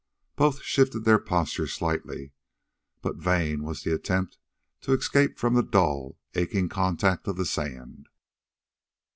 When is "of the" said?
7.27-7.45